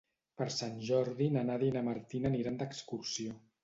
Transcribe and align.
Per 0.41 0.47
Sant 0.55 0.79
Jordi 0.87 1.29
na 1.37 1.45
Nàdia 1.51 1.71
i 1.75 1.79
na 1.79 1.87
Martina 1.93 2.35
aniran 2.35 2.63
d'excursió. 2.65 3.43